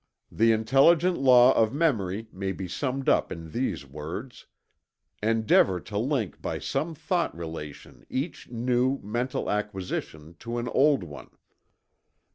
[0.31, 4.47] The intelligent law of memory may be summed up in these words:
[5.21, 11.29] Endeavor to link by some thought relation each new mental acquisition to an old one.